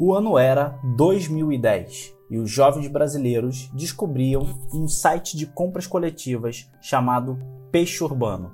O 0.00 0.14
ano 0.14 0.38
era 0.38 0.78
2010 0.84 2.14
e 2.30 2.38
os 2.38 2.48
jovens 2.48 2.86
brasileiros 2.86 3.68
descobriam 3.74 4.46
um 4.72 4.86
site 4.86 5.36
de 5.36 5.44
compras 5.44 5.88
coletivas 5.88 6.70
chamado 6.80 7.36
Peixe 7.72 8.04
Urbano. 8.04 8.52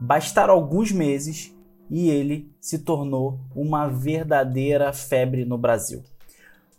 Bastaram 0.00 0.54
alguns 0.54 0.90
meses 0.90 1.56
e 1.88 2.10
ele 2.10 2.50
se 2.60 2.80
tornou 2.80 3.38
uma 3.54 3.86
verdadeira 3.86 4.92
febre 4.92 5.44
no 5.44 5.56
Brasil. 5.56 6.02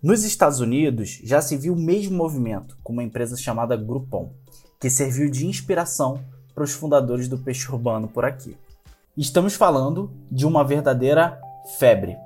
Nos 0.01 0.25
Estados 0.25 0.59
Unidos 0.59 1.21
já 1.23 1.41
se 1.41 1.55
viu 1.55 1.71
o 1.73 1.79
mesmo 1.79 2.17
movimento 2.17 2.77
com 2.83 2.91
uma 2.91 3.03
empresa 3.03 3.37
chamada 3.37 3.77
Groupon, 3.77 4.33
que 4.81 4.89
serviu 4.89 5.31
de 5.31 5.47
inspiração 5.47 6.19
para 6.53 6.65
os 6.65 6.73
fundadores 6.73 7.29
do 7.29 7.37
peixe 7.37 7.71
urbano 7.71 8.09
por 8.09 8.25
aqui. 8.25 8.57
Estamos 9.15 9.53
falando 9.53 10.11
de 10.29 10.45
uma 10.45 10.61
verdadeira 10.61 11.39
febre. 11.79 12.17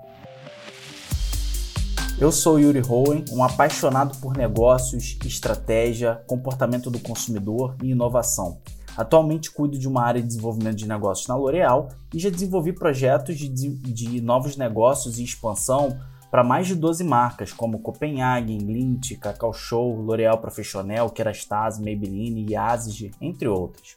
Eu 2.19 2.31
sou 2.31 2.59
Yuri 2.59 2.81
Hohen, 2.81 3.23
um 3.31 3.43
apaixonado 3.43 4.17
por 4.17 4.35
negócios, 4.35 5.19
estratégia, 5.23 6.15
comportamento 6.25 6.89
do 6.89 6.97
consumidor 6.97 7.77
e 7.83 7.91
inovação. 7.91 8.59
Atualmente 8.97 9.51
cuido 9.51 9.77
de 9.77 9.87
uma 9.87 10.01
área 10.01 10.19
de 10.19 10.27
desenvolvimento 10.27 10.77
de 10.77 10.87
negócios 10.87 11.27
na 11.27 11.35
L'Oréal 11.35 11.89
e 12.11 12.17
já 12.17 12.31
desenvolvi 12.31 12.73
projetos 12.73 13.37
de, 13.37 13.47
de 13.47 14.19
novos 14.19 14.57
negócios 14.57 15.19
e 15.19 15.23
expansão 15.23 15.95
para 16.31 16.43
mais 16.43 16.65
de 16.65 16.73
12 16.73 17.03
marcas, 17.03 17.53
como 17.53 17.81
Copenhagen, 17.81 18.57
Lindt, 18.57 19.15
Cacau 19.17 19.53
Show, 19.53 20.01
L'Oréal 20.01 20.39
Professionnel, 20.39 21.11
Kerastase, 21.11 21.83
Maybelline, 21.83 22.51
Yazid, 22.51 23.11
entre 23.21 23.47
outras. 23.47 23.95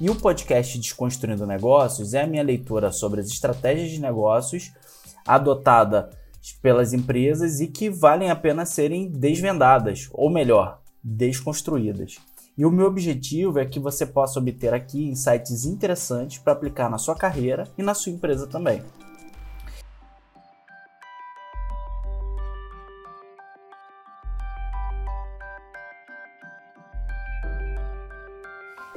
E 0.00 0.10
o 0.10 0.16
podcast 0.16 0.76
Desconstruindo 0.76 1.46
Negócios 1.46 2.14
é 2.14 2.22
a 2.22 2.26
minha 2.26 2.42
leitura 2.42 2.90
sobre 2.90 3.20
as 3.20 3.28
estratégias 3.28 3.90
de 3.90 4.00
negócios 4.00 4.72
adotada 5.26 6.10
pelas 6.62 6.92
empresas 6.92 7.60
e 7.60 7.66
que 7.66 7.90
valem 7.90 8.30
a 8.30 8.36
pena 8.36 8.64
serem 8.64 9.10
desvendadas, 9.10 10.08
ou 10.12 10.30
melhor, 10.30 10.80
desconstruídas. 11.02 12.18
E 12.56 12.64
o 12.64 12.70
meu 12.70 12.86
objetivo 12.86 13.58
é 13.58 13.64
que 13.64 13.78
você 13.78 14.04
possa 14.04 14.38
obter 14.38 14.74
aqui 14.74 15.08
insights 15.08 15.64
interessantes 15.64 16.38
para 16.38 16.52
aplicar 16.52 16.90
na 16.90 16.98
sua 16.98 17.14
carreira 17.14 17.64
e 17.78 17.82
na 17.82 17.94
sua 17.94 18.12
empresa 18.12 18.46
também. 18.46 18.82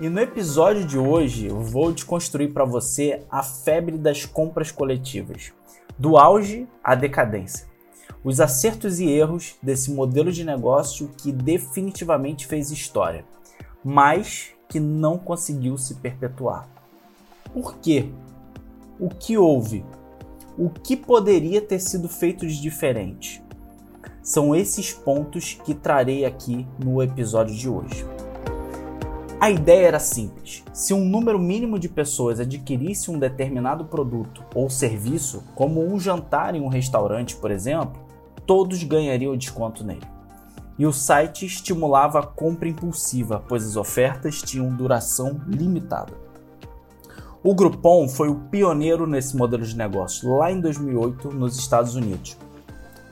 E 0.02 0.10
no 0.10 0.20
episódio 0.20 0.86
de 0.86 0.98
hoje 0.98 1.48
vou 1.48 1.94
desconstruir 1.94 2.52
para 2.52 2.66
você 2.66 3.24
a 3.30 3.42
febre 3.42 3.98
das 3.98 4.26
compras 4.26 4.70
coletivas 4.70 5.54
do 6.04 6.18
auge 6.18 6.68
à 6.84 6.96
decadência. 6.96 7.66
Os 8.26 8.42
acertos 8.42 9.00
e 9.00 9.10
erros 9.10 9.56
desse 9.64 9.90
modelo 9.90 10.34
de 10.34 10.44
negócio 10.44 11.10
que 11.18 11.32
definitivamente 11.32 12.46
fez 12.46 12.72
história, 12.72 13.24
mas 13.82 14.52
que 14.68 14.82
não 14.82 15.18
conseguiu 15.18 15.78
se 15.78 15.96
perpetuar. 15.96 16.68
Por 17.54 17.78
quê? 17.78 18.10
O 19.00 19.08
que 19.08 19.38
houve? 19.38 19.86
O 20.58 20.70
que 20.70 20.98
poderia 20.98 21.62
ter 21.62 21.80
sido 21.80 22.10
feito 22.10 22.46
de 22.46 22.62
diferente? 22.62 23.42
São 24.22 24.54
esses 24.54 24.92
pontos 24.92 25.54
que 25.64 25.74
trarei 25.74 26.26
aqui 26.26 26.68
no 26.84 27.02
episódio 27.02 27.56
de 27.56 27.70
hoje. 27.70 28.06
A 29.44 29.52
ideia 29.52 29.88
era 29.90 30.00
simples: 30.00 30.64
se 30.72 30.94
um 30.94 31.04
número 31.04 31.38
mínimo 31.38 31.78
de 31.78 31.90
pessoas 31.90 32.40
adquirisse 32.40 33.12
um 33.12 33.20
determinado 33.20 33.84
produto 33.84 34.42
ou 34.56 34.70
serviço, 34.70 35.44
como 35.54 35.86
um 35.86 36.00
jantar 36.00 36.56
em 36.56 36.62
um 36.62 36.70
restaurante, 36.70 37.36
por 37.36 37.52
exemplo, 37.52 38.02
todos 38.46 38.82
ganhariam 38.86 39.36
desconto 39.36 39.84
nele. 39.84 40.08
E 40.80 40.86
o 40.86 40.94
site 40.94 41.46
estimulava 41.46 42.20
a 42.20 42.26
compra 42.26 42.70
impulsiva, 42.70 43.44
pois 43.46 43.68
as 43.68 43.76
ofertas 43.76 44.42
tinham 44.42 44.74
duração 44.74 45.42
limitada. 45.46 46.14
O 47.44 47.54
Groupon 47.54 48.08
foi 48.08 48.30
o 48.30 48.40
pioneiro 48.50 49.06
nesse 49.06 49.36
modelo 49.36 49.66
de 49.66 49.76
negócio 49.76 50.38
lá 50.38 50.54
em 50.54 50.62
2008 50.62 51.32
nos 51.32 51.60
Estados 51.60 51.96
Unidos. 51.96 52.38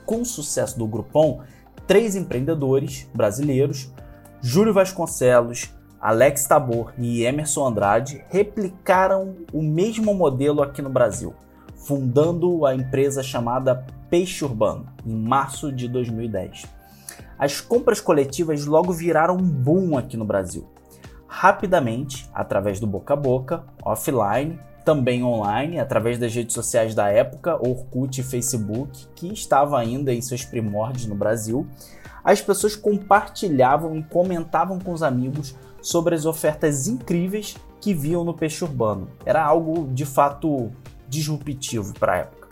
Com 0.06 0.22
o 0.22 0.24
sucesso 0.24 0.78
do 0.78 0.86
Groupon, 0.86 1.42
três 1.86 2.16
empreendedores 2.16 3.06
brasileiros, 3.14 3.92
Júlio 4.40 4.72
Vasconcelos, 4.72 5.70
Alex 6.02 6.48
Tabor 6.48 6.92
e 6.98 7.22
Emerson 7.22 7.64
Andrade 7.64 8.24
replicaram 8.28 9.36
o 9.52 9.62
mesmo 9.62 10.12
modelo 10.12 10.60
aqui 10.60 10.82
no 10.82 10.90
Brasil, 10.90 11.32
fundando 11.76 12.66
a 12.66 12.74
empresa 12.74 13.22
chamada 13.22 13.86
Peixe 14.10 14.44
Urbano 14.44 14.88
em 15.06 15.14
março 15.14 15.70
de 15.70 15.86
2010. 15.86 16.66
As 17.38 17.60
compras 17.60 18.00
coletivas 18.00 18.66
logo 18.66 18.92
viraram 18.92 19.36
um 19.36 19.48
boom 19.48 19.96
aqui 19.96 20.16
no 20.16 20.24
Brasil. 20.24 20.66
Rapidamente, 21.28 22.28
através 22.34 22.80
do 22.80 22.86
boca 22.86 23.14
a 23.14 23.16
boca, 23.16 23.64
offline, 23.84 24.58
também 24.84 25.22
online, 25.22 25.78
através 25.78 26.18
das 26.18 26.34
redes 26.34 26.52
sociais 26.52 26.96
da 26.96 27.10
época, 27.10 27.54
Orkut 27.54 28.20
e 28.20 28.24
Facebook, 28.24 29.06
que 29.14 29.32
estava 29.32 29.78
ainda 29.78 30.12
em 30.12 30.20
seus 30.20 30.44
primórdios 30.44 31.06
no 31.06 31.14
Brasil, 31.14 31.64
as 32.24 32.40
pessoas 32.40 32.74
compartilhavam 32.74 33.96
e 33.96 34.02
comentavam 34.02 34.80
com 34.80 34.92
os 34.92 35.02
amigos 35.04 35.54
sobre 35.82 36.14
as 36.14 36.24
ofertas 36.24 36.86
incríveis 36.86 37.56
que 37.80 37.92
viam 37.92 38.24
no 38.24 38.32
peixe 38.32 38.64
urbano. 38.64 39.08
Era 39.26 39.44
algo 39.44 39.88
de 39.92 40.06
fato 40.06 40.70
disruptivo 41.08 41.92
para 41.98 42.12
a 42.14 42.16
época. 42.18 42.48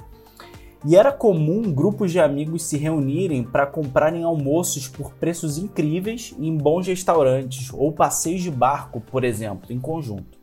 E 0.84 0.96
era 0.96 1.12
comum 1.12 1.72
grupos 1.72 2.10
de 2.10 2.18
amigos 2.18 2.64
se 2.64 2.76
reunirem 2.76 3.44
para 3.44 3.66
comprarem 3.66 4.24
almoços 4.24 4.88
por 4.88 5.12
preços 5.12 5.58
incríveis 5.58 6.34
em 6.38 6.56
bons 6.56 6.86
restaurantes 6.86 7.70
ou 7.72 7.92
passeios 7.92 8.42
de 8.42 8.50
barco, 8.50 9.00
por 9.00 9.22
exemplo, 9.22 9.70
em 9.72 9.78
conjunto. 9.78 10.38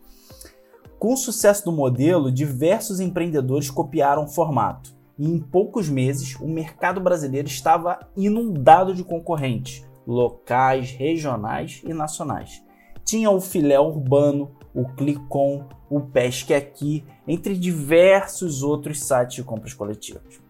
Com 1.00 1.14
o 1.14 1.18
sucesso 1.18 1.66
do 1.66 1.72
modelo, 1.72 2.32
diversos 2.32 3.00
empreendedores 3.00 3.70
copiaram 3.70 4.26
o 4.26 4.28
formato, 4.28 4.96
e 5.18 5.28
em 5.28 5.40
poucos 5.40 5.90
meses 5.90 6.36
o 6.40 6.48
mercado 6.48 7.02
brasileiro 7.02 7.48
estava 7.48 8.00
inundado 8.16 8.94
de 8.94 9.04
concorrentes, 9.04 9.84
locais, 10.06 10.92
regionais 10.92 11.82
e 11.84 11.94
nacionais. 11.94 12.64
Tinha 13.08 13.32
o 13.32 13.40
filé 13.40 13.80
urbano, 13.80 14.52
o 14.74 14.84
Clicon, 14.84 15.64
o 15.90 16.02
Pesque 16.02 16.54
Aqui, 16.54 17.06
entre 17.26 17.58
diversos 17.58 18.62
outros 18.62 19.02
sites 19.02 19.38
de 19.38 19.44
compras 19.46 19.74
coletivas. 19.74 20.42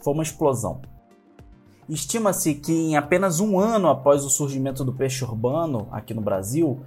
Foi 0.00 0.14
uma 0.14 0.22
explosão. 0.22 0.80
Estima-se 1.88 2.54
que 2.54 2.72
em 2.72 2.96
apenas 2.96 3.40
um 3.40 3.58
ano 3.58 3.88
após 3.88 4.24
o 4.24 4.30
surgimento 4.30 4.84
do 4.84 4.92
peixe 4.92 5.24
urbano 5.24 5.88
aqui 5.90 6.14
no 6.14 6.22
Brasil, 6.22 6.82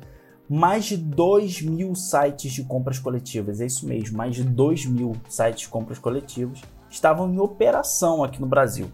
mais 0.47 0.85
de 0.85 0.95
2 0.95 1.61
mil 1.61 1.93
sites 1.93 2.53
de 2.53 2.63
compras 2.63 2.97
coletivas, 2.97 3.59
é 3.59 3.65
isso 3.65 3.85
mesmo, 3.85 4.17
mais 4.17 4.33
de 4.33 4.45
2 4.45 4.85
mil 4.85 5.11
sites 5.27 5.63
de 5.63 5.67
compras 5.67 5.99
coletivas 5.99 6.61
estavam 6.89 7.29
em 7.29 7.37
operação 7.37 8.23
aqui 8.23 8.39
no 8.39 8.47
Brasil. 8.47 8.89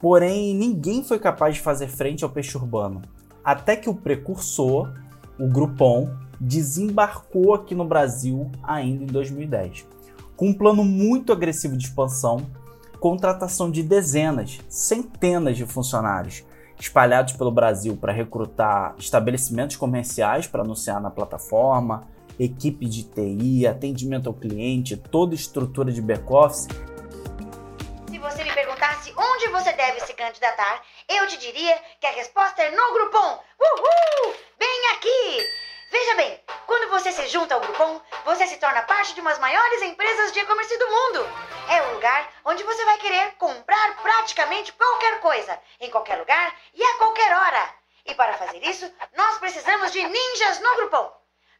Porém, 0.00 0.56
ninguém 0.56 1.04
foi 1.04 1.20
capaz 1.20 1.54
de 1.54 1.60
fazer 1.60 1.86
frente 1.86 2.24
ao 2.24 2.30
peixe 2.30 2.56
urbano, 2.56 3.00
até 3.44 3.76
que 3.76 3.88
o 3.88 3.94
precursor, 3.94 4.92
o 5.38 5.48
Groupon 5.48 6.10
desembarcou 6.40 7.54
aqui 7.54 7.74
no 7.74 7.84
Brasil 7.84 8.50
ainda 8.62 9.04
em 9.04 9.06
2010, 9.06 9.86
com 10.36 10.48
um 10.48 10.54
plano 10.54 10.84
muito 10.84 11.32
agressivo 11.32 11.76
de 11.76 11.86
expansão, 11.86 12.46
contratação 12.98 13.70
de 13.70 13.82
dezenas, 13.82 14.60
centenas 14.68 15.56
de 15.56 15.66
funcionários 15.66 16.44
espalhados 16.78 17.34
pelo 17.34 17.50
Brasil 17.50 17.96
para 17.96 18.12
recrutar 18.12 18.94
estabelecimentos 18.98 19.76
comerciais 19.76 20.48
para 20.48 20.62
anunciar 20.62 21.00
na 21.00 21.10
plataforma, 21.10 22.08
equipe 22.38 22.86
de 22.86 23.04
TI, 23.04 23.66
atendimento 23.66 24.28
ao 24.28 24.34
cliente, 24.34 24.96
toda 24.96 25.34
estrutura 25.34 25.92
de 25.92 26.02
back-office. 26.02 26.66
Se 28.10 28.18
você 28.18 28.44
me 28.44 28.52
perguntasse 28.52 29.12
onde 29.16 29.48
você 29.48 29.72
deve 29.72 30.00
se 30.00 30.12
candidatar, 30.14 30.82
eu 31.16 31.26
te 31.26 31.36
diria 31.36 31.78
que 32.00 32.06
a 32.06 32.12
resposta 32.12 32.62
é 32.62 32.70
no 32.70 32.92
Groupon. 32.92 33.44
Uhul! 33.60 34.36
Bem 34.56 34.86
aqui! 34.92 35.62
Veja 35.90 36.14
bem, 36.14 36.42
quando 36.66 36.88
você 36.88 37.12
se 37.12 37.26
junta 37.28 37.54
ao 37.54 37.60
Groupon, 37.60 38.00
você 38.24 38.46
se 38.46 38.56
torna 38.56 38.82
parte 38.82 39.14
de 39.14 39.20
umas 39.20 39.38
maiores 39.38 39.82
empresas 39.82 40.32
de 40.32 40.40
e-commerce 40.40 40.78
do 40.78 40.88
mundo. 40.88 41.28
É 41.68 41.82
o 41.82 41.94
lugar 41.94 42.32
onde 42.46 42.62
você 42.62 42.82
vai 42.86 42.96
querer 42.96 43.32
comprar 43.32 43.96
praticamente 44.00 44.72
qualquer 44.72 45.20
coisa, 45.20 45.60
em 45.80 45.90
qualquer 45.90 46.18
lugar 46.18 46.56
e 46.72 46.82
a 46.82 46.98
qualquer 46.98 47.36
hora. 47.36 47.74
E 48.06 48.14
para 48.14 48.32
fazer 48.34 48.64
isso, 48.64 48.90
nós 49.14 49.38
precisamos 49.38 49.92
de 49.92 50.02
ninjas 50.02 50.60
no 50.60 50.76
Groupon. 50.76 51.12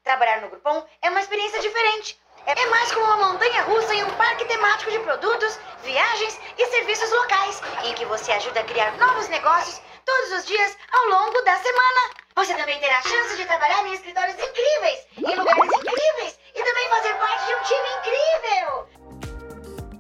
Trabalhar 0.03 0.41
no 0.41 0.49
Groupon 0.49 0.87
é 1.03 1.11
uma 1.11 1.21
experiência 1.21 1.61
diferente. 1.61 2.19
É 2.45 2.67
mais 2.71 2.91
como 2.93 3.07
uma 3.07 3.33
montanha 3.33 3.63
russa 3.63 3.95
em 3.95 4.03
um 4.03 4.11
parque 4.11 4.45
temático 4.47 4.91
de 4.91 4.99
produtos, 4.99 5.61
viagens 5.85 6.41
e 6.59 6.67
serviços 6.67 7.09
locais, 7.13 7.63
em 7.85 7.95
que 7.95 8.05
você 8.05 8.33
ajuda 8.33 8.59
a 8.61 8.65
criar 8.65 8.99
novos 8.99 9.29
negócios 9.29 9.81
todos 10.05 10.33
os 10.39 10.47
dias 10.47 10.77
ao 10.93 11.09
longo 11.09 11.41
da 11.43 11.55
semana. 11.57 12.11
Você 12.35 12.53
também 12.55 12.81
terá 12.81 12.99
a 12.99 13.03
chance 13.03 13.37
de 13.37 13.47
trabalhar 13.47 13.87
em 13.87 13.93
escritórios 13.95 14.35
incríveis, 14.35 15.07
em 15.19 15.37
lugares 15.37 15.71
incríveis 15.73 16.37
e 16.55 16.65
também 16.65 16.89
fazer 16.89 17.15
parte 17.15 17.47
de 17.47 17.55
um 17.55 17.63
time 17.63 17.89
incrível. 18.01 18.89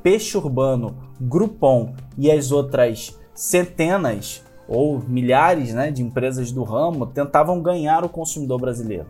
Peixe 0.02 0.36
Urbano, 0.36 1.14
Groupon 1.20 1.94
e 2.18 2.28
as 2.28 2.50
outras 2.50 3.16
centenas 3.34 4.42
ou 4.66 4.98
milhares 4.98 5.72
né, 5.72 5.92
de 5.92 6.02
empresas 6.02 6.50
do 6.50 6.64
ramo 6.64 7.06
tentavam 7.06 7.62
ganhar 7.62 8.04
o 8.04 8.08
consumidor 8.08 8.60
brasileiro. 8.60 9.08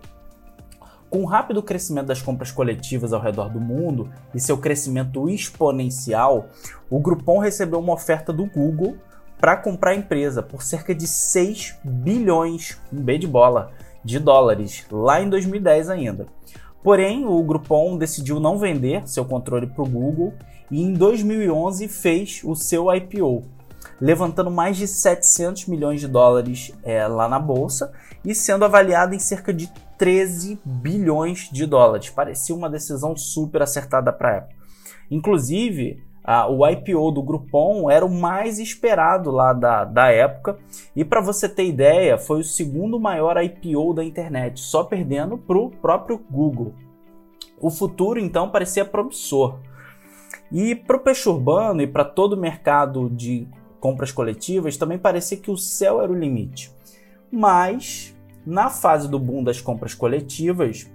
Com 1.12 1.24
o 1.24 1.26
rápido 1.26 1.62
crescimento 1.62 2.06
das 2.06 2.22
compras 2.22 2.50
coletivas 2.50 3.12
ao 3.12 3.20
redor 3.20 3.50
do 3.50 3.60
mundo 3.60 4.10
e 4.34 4.40
seu 4.40 4.56
crescimento 4.56 5.28
exponencial, 5.28 6.46
o 6.88 6.98
Groupon 6.98 7.38
recebeu 7.38 7.80
uma 7.80 7.92
oferta 7.92 8.32
do 8.32 8.46
Google 8.46 8.96
para 9.38 9.58
comprar 9.58 9.90
a 9.90 9.94
empresa 9.94 10.42
por 10.42 10.62
cerca 10.62 10.94
de 10.94 11.06
6 11.06 11.76
bilhões, 11.84 12.80
um 12.90 12.98
B 12.98 13.18
de 13.18 13.26
bola, 13.26 13.72
de 14.02 14.18
dólares, 14.18 14.86
lá 14.90 15.20
em 15.20 15.28
2010 15.28 15.90
ainda. 15.90 16.28
Porém, 16.82 17.26
o 17.26 17.42
Groupon 17.42 17.98
decidiu 17.98 18.40
não 18.40 18.56
vender 18.56 19.06
seu 19.06 19.26
controle 19.26 19.66
para 19.66 19.82
o 19.82 19.86
Google 19.86 20.32
e 20.70 20.80
em 20.80 20.94
2011 20.94 21.88
fez 21.88 22.40
o 22.42 22.54
seu 22.54 22.90
IPO, 22.90 23.42
levantando 24.00 24.50
mais 24.50 24.78
de 24.78 24.88
700 24.88 25.66
milhões 25.66 26.00
de 26.00 26.08
dólares 26.08 26.72
é, 26.82 27.06
lá 27.06 27.28
na 27.28 27.38
bolsa 27.38 27.92
e 28.24 28.34
sendo 28.34 28.64
avaliado 28.64 29.14
em 29.14 29.18
cerca 29.18 29.52
de 29.52 29.70
13 30.02 30.58
bilhões 30.64 31.48
de 31.52 31.64
dólares. 31.64 32.10
Parecia 32.10 32.56
uma 32.56 32.68
decisão 32.68 33.16
super 33.16 33.62
acertada 33.62 34.12
para 34.12 34.28
a 34.30 34.34
época. 34.38 34.56
Inclusive, 35.08 36.02
a, 36.24 36.48
o 36.48 36.68
IPO 36.68 37.12
do 37.12 37.22
Groupon 37.22 37.88
era 37.88 38.04
o 38.04 38.10
mais 38.10 38.58
esperado 38.58 39.30
lá 39.30 39.52
da, 39.52 39.84
da 39.84 40.10
época. 40.10 40.58
E 40.96 41.04
para 41.04 41.20
você 41.20 41.48
ter 41.48 41.66
ideia, 41.66 42.18
foi 42.18 42.40
o 42.40 42.44
segundo 42.44 42.98
maior 42.98 43.40
IPO 43.40 43.94
da 43.94 44.02
internet, 44.02 44.58
só 44.58 44.82
perdendo 44.82 45.38
para 45.38 45.56
o 45.56 45.70
próprio 45.70 46.20
Google. 46.28 46.74
O 47.60 47.70
futuro 47.70 48.18
então 48.18 48.50
parecia 48.50 48.84
promissor. 48.84 49.60
E 50.50 50.74
para 50.74 50.96
o 50.96 51.00
peixe 51.00 51.28
urbano 51.28 51.80
e 51.80 51.86
para 51.86 52.04
todo 52.04 52.32
o 52.32 52.40
mercado 52.40 53.08
de 53.08 53.46
compras 53.78 54.10
coletivas, 54.10 54.76
também 54.76 54.98
parecia 54.98 55.38
que 55.38 55.52
o 55.52 55.56
céu 55.56 56.02
era 56.02 56.10
o 56.10 56.18
limite. 56.18 56.72
Mas, 57.30 58.11
na 58.44 58.68
fase 58.68 59.08
do 59.08 59.18
boom 59.18 59.42
das 59.42 59.60
compras 59.60 59.94
coletivas, 59.94 60.90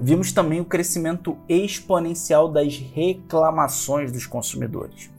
vimos 0.00 0.32
também 0.32 0.60
o 0.60 0.64
crescimento 0.64 1.36
exponencial 1.48 2.48
das 2.48 2.76
reclamações 2.78 4.12
dos 4.12 4.26
consumidores, 4.26 5.10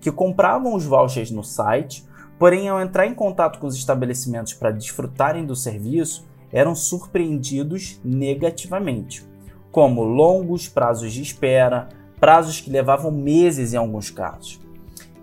que 0.00 0.10
compravam 0.10 0.74
os 0.74 0.84
vouchers 0.84 1.30
no 1.30 1.42
site, 1.42 2.04
porém, 2.38 2.68
ao 2.68 2.80
entrar 2.80 3.06
em 3.06 3.14
contato 3.14 3.58
com 3.58 3.66
os 3.66 3.76
estabelecimentos 3.76 4.54
para 4.54 4.70
desfrutarem 4.70 5.44
do 5.44 5.54
serviço, 5.54 6.24
eram 6.52 6.74
surpreendidos 6.74 8.00
negativamente, 8.04 9.24
como 9.70 10.02
longos 10.02 10.68
prazos 10.68 11.12
de 11.12 11.22
espera, 11.22 11.88
prazos 12.18 12.60
que 12.60 12.70
levavam 12.70 13.10
meses 13.10 13.72
em 13.72 13.76
alguns 13.76 14.10
casos. 14.10 14.60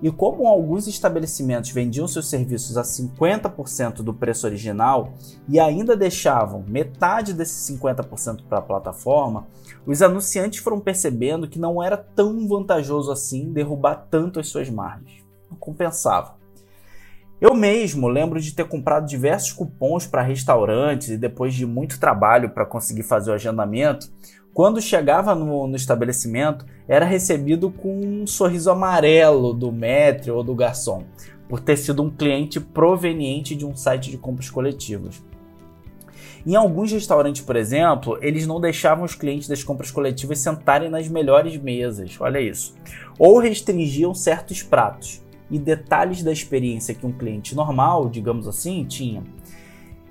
E 0.01 0.11
como 0.11 0.47
alguns 0.47 0.85
estabelecimentos 0.87 1.71
vendiam 1.71 2.07
seus 2.07 2.29
serviços 2.29 2.77
a 2.77 2.83
50% 2.83 4.03
do 4.03 4.13
preço 4.13 4.45
original 4.45 5.13
e 5.49 5.59
ainda 5.59 5.97
deixavam 5.97 6.63
metade 6.67 7.33
desses 7.33 7.75
50% 7.75 8.43
para 8.47 8.59
a 8.59 8.61
plataforma, 8.61 9.47
os 9.85 10.01
anunciantes 10.01 10.59
foram 10.59 10.79
percebendo 10.79 11.47
que 11.47 11.57
não 11.57 11.81
era 11.81 11.97
tão 11.97 12.47
vantajoso 12.47 13.11
assim 13.11 13.51
derrubar 13.51 14.07
tanto 14.09 14.39
as 14.39 14.47
suas 14.47 14.69
margens. 14.69 15.25
Não 15.49 15.57
compensava. 15.57 16.37
Eu 17.39 17.53
mesmo 17.53 18.07
lembro 18.07 18.41
de 18.41 18.53
ter 18.53 18.67
comprado 18.67 19.05
diversos 19.05 19.53
cupons 19.53 20.07
para 20.07 20.23
restaurantes 20.23 21.09
e 21.09 21.17
depois 21.17 21.53
de 21.53 21.67
muito 21.67 21.99
trabalho 21.99 22.49
para 22.49 22.65
conseguir 22.65 23.03
fazer 23.03 23.29
o 23.29 23.33
agendamento, 23.35 24.11
quando 24.57 24.81
chegava 24.81 25.35
no, 25.35 25.67
no, 25.67 25.75
estabelecimento, 25.75 26.65
era 26.87 27.05
recebido 27.05 27.69
com 27.69 27.95
um 27.95 28.25
sorriso 28.25 28.71
amarelo 28.71 29.53
do 29.53 29.71
maître 29.71 30.31
ou 30.31 30.43
do 30.43 30.55
garçom, 30.55 31.03
por 31.47 31.59
ter 31.59 31.77
sido 31.77 32.01
um 32.01 32.09
cliente 32.09 32.59
proveniente 32.59 33.55
de 33.55 33.67
um 33.67 33.75
site 33.75 34.09
de 34.09 34.17
compras 34.17 34.49
coletivas. 34.49 35.23
Em 36.43 36.55
alguns 36.55 36.91
restaurantes, 36.91 37.43
por 37.43 37.55
exemplo, 37.55 38.17
eles 38.19 38.47
não 38.47 38.59
deixavam 38.59 39.05
os 39.05 39.13
clientes 39.13 39.47
das 39.47 39.63
compras 39.63 39.91
coletivas 39.91 40.39
sentarem 40.39 40.89
nas 40.89 41.07
melhores 41.07 41.55
mesas, 41.61 42.17
olha 42.19 42.41
isso, 42.41 42.73
ou 43.19 43.37
restringiam 43.37 44.15
certos 44.15 44.63
pratos 44.63 45.21
e 45.51 45.59
detalhes 45.59 46.23
da 46.23 46.31
experiência 46.31 46.95
que 46.95 47.05
um 47.05 47.11
cliente 47.11 47.55
normal, 47.55 48.09
digamos 48.09 48.47
assim, 48.47 48.83
tinha. 48.85 49.23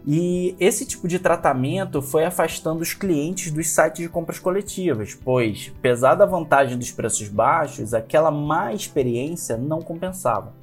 E 0.07 0.55
esse 0.61 0.87
tipo 0.87 1.09
de 1.09 1.19
tratamento 1.19 2.01
foi 2.01 2.25
afastando 2.25 2.81
os 2.81 2.95
clientes 2.95 3.51
dos 3.51 3.67
sites 3.71 4.03
de 4.03 4.09
compras 4.09 4.39
coletivas, 4.39 5.15
pois, 5.17 5.73
apesar 5.77 6.15
da 6.15 6.25
vantagem 6.25 6.79
dos 6.79 6.93
preços 6.93 7.29
baixos, 7.29 7.93
aquela 7.93 8.31
má 8.31 8.73
experiência 8.73 9.57
não 9.57 9.83
compensava. 9.83 10.55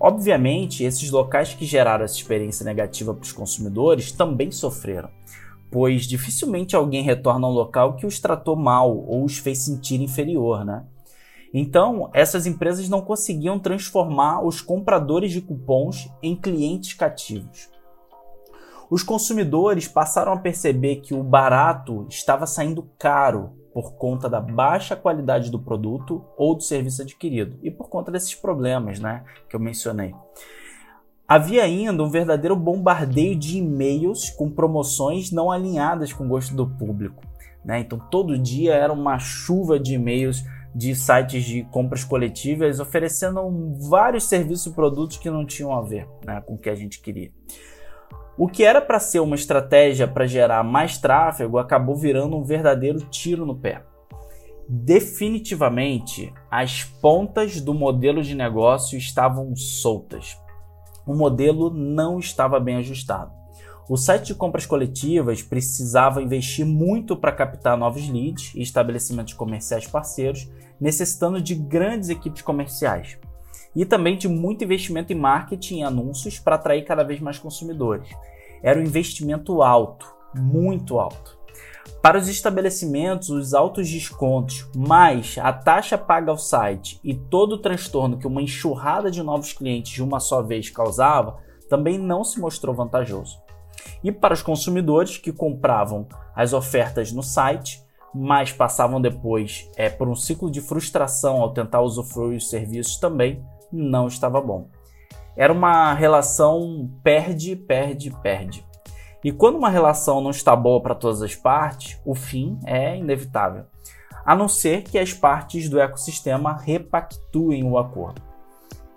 Obviamente, 0.00 0.84
esses 0.84 1.10
locais 1.10 1.52
que 1.52 1.66
geraram 1.66 2.06
essa 2.06 2.16
experiência 2.16 2.64
negativa 2.64 3.12
para 3.12 3.22
os 3.22 3.30
consumidores 3.30 4.10
também 4.10 4.50
sofreram, 4.50 5.10
pois 5.70 6.06
dificilmente 6.06 6.74
alguém 6.74 7.02
retorna 7.02 7.46
a 7.46 7.50
um 7.50 7.52
local 7.52 7.94
que 7.96 8.06
os 8.06 8.18
tratou 8.20 8.56
mal 8.56 8.96
ou 8.96 9.22
os 9.22 9.36
fez 9.36 9.58
sentir 9.58 10.00
inferior, 10.00 10.64
né? 10.64 10.82
Então, 11.52 12.08
essas 12.14 12.46
empresas 12.46 12.88
não 12.88 13.02
conseguiam 13.02 13.58
transformar 13.58 14.42
os 14.42 14.62
compradores 14.62 15.30
de 15.30 15.42
cupons 15.42 16.10
em 16.22 16.34
clientes 16.34 16.94
cativos 16.94 17.71
os 18.92 19.02
consumidores 19.02 19.88
passaram 19.88 20.34
a 20.34 20.36
perceber 20.36 20.96
que 20.96 21.14
o 21.14 21.22
barato 21.22 22.04
estava 22.10 22.46
saindo 22.46 22.90
caro 22.98 23.54
por 23.72 23.94
conta 23.94 24.28
da 24.28 24.38
baixa 24.38 24.94
qualidade 24.94 25.50
do 25.50 25.58
produto 25.58 26.22
ou 26.36 26.54
do 26.54 26.62
serviço 26.62 27.00
adquirido 27.00 27.58
e 27.62 27.70
por 27.70 27.88
conta 27.88 28.12
desses 28.12 28.34
problemas 28.34 29.00
né, 29.00 29.24
que 29.48 29.56
eu 29.56 29.60
mencionei. 29.60 30.14
Havia 31.26 31.62
ainda 31.64 32.02
um 32.02 32.10
verdadeiro 32.10 32.54
bombardeio 32.54 33.34
de 33.34 33.56
e-mails 33.56 34.28
com 34.28 34.50
promoções 34.50 35.32
não 35.32 35.50
alinhadas 35.50 36.12
com 36.12 36.26
o 36.26 36.28
gosto 36.28 36.54
do 36.54 36.68
público. 36.68 37.24
Né? 37.64 37.80
Então, 37.80 37.98
todo 37.98 38.36
dia 38.36 38.74
era 38.74 38.92
uma 38.92 39.18
chuva 39.18 39.80
de 39.80 39.94
e-mails 39.94 40.44
de 40.74 40.94
sites 40.94 41.44
de 41.44 41.62
compras 41.64 42.04
coletivas 42.04 42.78
oferecendo 42.78 43.40
vários 43.88 44.24
serviços 44.24 44.66
e 44.66 44.74
produtos 44.74 45.16
que 45.16 45.30
não 45.30 45.46
tinham 45.46 45.72
a 45.72 45.80
ver 45.80 46.06
né, 46.26 46.42
com 46.42 46.56
o 46.56 46.58
que 46.58 46.68
a 46.68 46.74
gente 46.74 47.00
queria. 47.00 47.30
O 48.36 48.48
que 48.48 48.64
era 48.64 48.80
para 48.80 48.98
ser 48.98 49.20
uma 49.20 49.36
estratégia 49.36 50.08
para 50.08 50.26
gerar 50.26 50.64
mais 50.64 50.96
tráfego 50.96 51.58
acabou 51.58 51.94
virando 51.96 52.36
um 52.36 52.42
verdadeiro 52.42 52.98
tiro 53.10 53.44
no 53.44 53.54
pé. 53.54 53.84
Definitivamente, 54.66 56.32
as 56.50 56.82
pontas 56.82 57.60
do 57.60 57.74
modelo 57.74 58.22
de 58.22 58.34
negócio 58.34 58.96
estavam 58.96 59.54
soltas. 59.54 60.38
O 61.06 61.14
modelo 61.14 61.68
não 61.68 62.18
estava 62.18 62.58
bem 62.58 62.76
ajustado. 62.76 63.30
O 63.86 63.98
site 63.98 64.28
de 64.28 64.34
compras 64.34 64.64
coletivas 64.64 65.42
precisava 65.42 66.22
investir 66.22 66.64
muito 66.64 67.16
para 67.16 67.32
captar 67.32 67.76
novos 67.76 68.08
leads 68.08 68.54
e 68.54 68.62
estabelecimentos 68.62 69.34
comerciais 69.34 69.86
parceiros, 69.86 70.48
necessitando 70.80 71.42
de 71.42 71.54
grandes 71.54 72.08
equipes 72.08 72.40
comerciais 72.40 73.18
e 73.74 73.84
também 73.84 74.16
de 74.16 74.28
muito 74.28 74.64
investimento 74.64 75.12
em 75.12 75.16
marketing 75.16 75.78
e 75.78 75.82
anúncios 75.82 76.38
para 76.38 76.56
atrair 76.56 76.84
cada 76.84 77.02
vez 77.02 77.20
mais 77.20 77.38
consumidores. 77.38 78.08
Era 78.62 78.78
um 78.78 78.82
investimento 78.82 79.62
alto, 79.62 80.06
muito 80.34 80.98
alto. 80.98 81.38
Para 82.00 82.18
os 82.18 82.28
estabelecimentos, 82.28 83.30
os 83.30 83.54
altos 83.54 83.88
descontos, 83.88 84.68
mais 84.74 85.36
a 85.38 85.52
taxa 85.52 85.96
paga 85.96 86.30
ao 86.30 86.38
site 86.38 86.98
e 87.02 87.14
todo 87.14 87.54
o 87.54 87.58
transtorno 87.58 88.18
que 88.18 88.26
uma 88.26 88.42
enxurrada 88.42 89.10
de 89.10 89.22
novos 89.22 89.52
clientes 89.52 89.92
de 89.92 90.02
uma 90.02 90.18
só 90.18 90.42
vez 90.42 90.68
causava, 90.68 91.38
também 91.68 91.98
não 91.98 92.24
se 92.24 92.40
mostrou 92.40 92.74
vantajoso. 92.74 93.40
E 94.02 94.10
para 94.10 94.34
os 94.34 94.42
consumidores 94.42 95.16
que 95.16 95.32
compravam 95.32 96.06
as 96.34 96.52
ofertas 96.52 97.12
no 97.12 97.22
site, 97.22 97.82
mas 98.14 98.52
passavam 98.52 99.00
depois 99.00 99.70
é, 99.76 99.88
por 99.88 100.08
um 100.08 100.14
ciclo 100.14 100.50
de 100.50 100.60
frustração 100.60 101.40
ao 101.40 101.52
tentar 101.52 101.80
usufruir 101.80 102.36
os 102.36 102.50
serviços 102.50 102.96
também, 102.96 103.42
não 103.72 104.06
estava 104.06 104.40
bom. 104.40 104.68
Era 105.36 105.52
uma 105.52 105.94
relação 105.94 106.90
perde, 107.02 107.56
perde, 107.56 108.10
perde. 108.22 108.66
E 109.24 109.32
quando 109.32 109.56
uma 109.56 109.70
relação 109.70 110.20
não 110.20 110.30
está 110.30 110.54
boa 110.54 110.80
para 110.80 110.94
todas 110.94 111.22
as 111.22 111.34
partes, 111.34 111.98
o 112.04 112.14
fim 112.14 112.58
é 112.64 112.96
inevitável, 112.96 113.64
a 114.26 114.34
não 114.34 114.48
ser 114.48 114.82
que 114.82 114.98
as 114.98 115.12
partes 115.12 115.68
do 115.68 115.80
ecossistema 115.80 116.56
repactuem 116.56 117.64
o 117.64 117.78
acordo. 117.78 118.20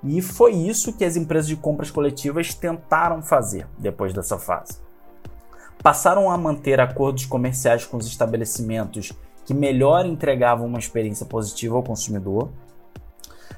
E 0.03 0.21
foi 0.21 0.53
isso 0.53 0.93
que 0.93 1.05
as 1.05 1.15
empresas 1.15 1.47
de 1.47 1.55
compras 1.55 1.89
coletivas 1.89 2.53
tentaram 2.53 3.21
fazer 3.21 3.67
depois 3.77 4.13
dessa 4.13 4.37
fase. 4.37 4.79
Passaram 5.81 6.29
a 6.29 6.37
manter 6.37 6.79
acordos 6.79 7.25
comerciais 7.25 7.85
com 7.85 7.97
os 7.97 8.07
estabelecimentos 8.07 9.11
que 9.45 9.53
melhor 9.53 10.05
entregavam 10.05 10.67
uma 10.67 10.79
experiência 10.79 11.25
positiva 11.25 11.75
ao 11.75 11.83
consumidor, 11.83 12.49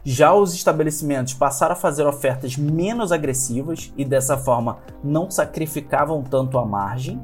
já 0.09 0.33
os 0.33 0.53
estabelecimentos 0.53 1.33
passaram 1.33 1.73
a 1.73 1.75
fazer 1.75 2.07
ofertas 2.07 2.55
menos 2.55 3.11
agressivas 3.11 3.91
e 3.97 4.05
dessa 4.05 4.37
forma 4.37 4.77
não 5.03 5.29
sacrificavam 5.29 6.23
tanto 6.23 6.57
a 6.57 6.65
margem. 6.65 7.21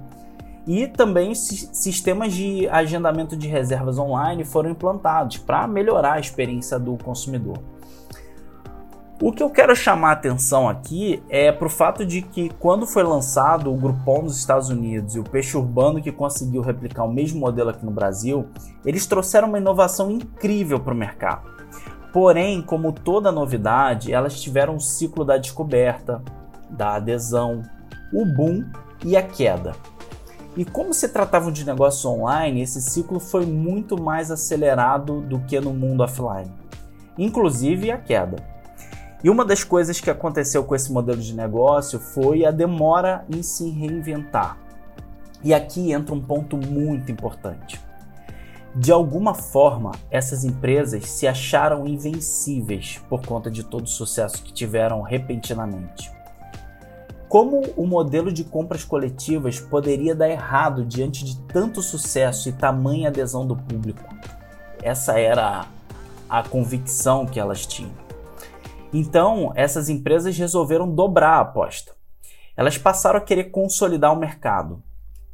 E 0.68 0.86
também 0.88 1.34
sistemas 1.34 2.34
de 2.34 2.68
agendamento 2.68 3.38
de 3.38 3.48
reservas 3.48 3.98
online 3.98 4.44
foram 4.44 4.70
implantados 4.70 5.38
para 5.38 5.66
melhorar 5.66 6.16
a 6.16 6.20
experiência 6.20 6.78
do 6.78 6.98
consumidor. 6.98 7.58
O 9.22 9.32
que 9.32 9.42
eu 9.42 9.50
quero 9.50 9.74
chamar 9.74 10.10
a 10.10 10.14
atenção 10.14 10.68
aqui 10.68 11.24
é 11.30 11.54
para 11.54 11.68
o 11.68 11.70
fato 11.70 12.06
de 12.06 12.22
que 12.22 12.50
quando 12.60 12.86
foi 12.86 13.04
lançado 13.04 13.74
o 13.74 13.78
Groupon 13.78 14.24
nos 14.24 14.38
Estados 14.38 14.68
Unidos 14.68 15.16
e 15.16 15.20
o 15.20 15.24
Peixe 15.24 15.56
Urbano 15.56 16.02
que 16.02 16.12
conseguiu 16.12 16.62
replicar 16.62 17.06
o 17.06 17.14
mesmo 17.14 17.40
modelo 17.40 17.70
aqui 17.70 17.86
no 17.86 17.92
Brasil, 17.92 18.50
eles 18.86 19.06
trouxeram 19.06 19.48
uma 19.48 19.58
inovação 19.58 20.12
incrível 20.12 20.82
para 20.82 20.94
o 20.94 20.98
mercado. 20.98 21.53
Porém, 22.14 22.62
como 22.62 22.94
toda 22.94 23.32
novidade, 23.32 24.14
elas 24.14 24.40
tiveram 24.40 24.76
um 24.76 24.80
ciclo 24.80 25.26
da 25.26 25.36
descoberta, 25.36 26.22
da 26.70 26.94
adesão, 26.94 27.64
o 28.14 28.24
boom 28.24 28.64
e 29.04 29.18
a 29.18 29.24
queda. 29.24 29.74
E 30.56 30.64
como 30.64 30.94
se 30.94 31.10
tratavam 31.10 31.52
de 31.52 31.66
negócio 31.66 32.08
online, 32.12 32.62
esse 32.62 32.80
ciclo 32.80 33.20
foi 33.20 33.48
muito 33.48 34.00
mais 34.00 34.30
acelerado 34.30 35.22
do 35.22 35.40
que 35.40 35.60
no 35.60 35.74
mundo 35.74 36.04
offline, 36.04 36.54
inclusive 37.18 37.90
a 37.90 37.98
queda. 37.98 38.36
E 39.24 39.30
uma 39.30 39.44
das 39.44 39.64
coisas 39.64 40.00
que 40.00 40.12
aconteceu 40.12 40.64
com 40.64 40.76
esse 40.76 40.92
modelo 40.92 41.20
de 41.20 41.34
negócio 41.34 41.98
foi 41.98 42.46
a 42.46 42.52
demora 42.52 43.26
em 43.28 43.42
se 43.42 43.68
reinventar. 43.72 44.60
E 45.44 45.52
aqui 45.52 45.92
entra 45.92 46.14
um 46.14 46.22
ponto 46.22 46.56
muito 46.56 47.12
importante. 47.12 47.83
De 48.76 48.92
alguma 48.92 49.36
forma, 49.36 49.92
essas 50.10 50.44
empresas 50.44 51.08
se 51.08 51.28
acharam 51.28 51.86
invencíveis 51.86 53.00
por 53.08 53.24
conta 53.24 53.52
de 53.52 53.64
todo 53.64 53.86
o 53.86 53.90
sucesso 53.90 54.42
que 54.42 54.52
tiveram 54.52 55.02
repentinamente. 55.04 56.12
Como 57.30 57.62
o 57.78 57.86
modelo 57.86 58.32
de 58.32 58.44
compras 58.44 58.84
coletivas 58.84 59.60
poderia 59.60 60.16
dar 60.16 60.30
errado 60.30 60.84
diante 60.84 61.24
de 61.24 61.40
tanto 61.42 61.84
sucesso 61.84 62.50
e 62.50 62.52
tamanha 62.52 63.10
adesão 63.10 63.46
do 63.46 63.56
público? 63.56 64.04
Essa 64.82 65.20
era 65.20 65.68
a 66.28 66.42
convicção 66.42 67.28
que 67.28 67.40
elas 67.40 67.68
tinham. 67.68 67.94
Então, 68.92 69.52
essas 69.56 69.88
empresas 69.88 70.36
resolveram 70.36 70.90
dobrar 70.90 71.38
a 71.38 71.42
aposta. 71.42 71.94
Elas 72.58 72.78
passaram 72.78 73.20
a 73.20 73.22
querer 73.22 73.46
consolidar 73.46 74.14
o 74.14 74.20
mercado, 74.20 74.82